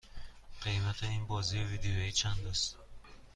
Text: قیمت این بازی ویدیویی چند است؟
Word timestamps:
قیمت 0.61 1.03
این 1.03 1.27
بازی 1.27 1.59
ویدیویی 1.59 2.11
چند 2.11 2.47
است؟ 2.47 2.77